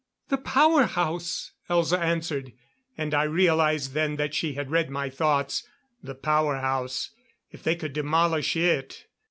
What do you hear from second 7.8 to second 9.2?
demolish it....